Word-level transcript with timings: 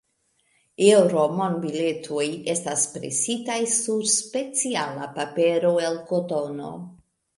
Eŭro-monbiletoj 0.85 2.25
estas 2.55 2.85
presitaj 2.95 3.59
sur 3.75 4.03
speciala 4.15 5.07
papero 5.19 5.75
el 5.91 6.01
kotono. 6.11 6.73